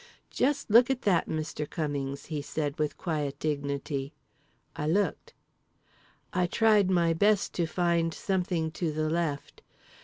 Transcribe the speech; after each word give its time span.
"Just 0.31 0.71
look 0.71 0.89
at 0.89 1.03
that, 1.03 1.29
Mr. 1.29 1.69
Cummings," 1.69 2.25
he 2.25 2.41
said 2.41 2.79
with 2.79 2.97
quiet 2.97 3.37
dignity. 3.37 4.13
I 4.75 4.87
looked. 4.87 5.35
I 6.33 6.47
tried 6.47 6.89
my 6.89 7.13
best 7.13 7.53
to 7.53 7.67
find 7.67 8.11
something 8.11 8.71
to 8.71 8.91
the 8.91 9.11
left. 9.11 9.61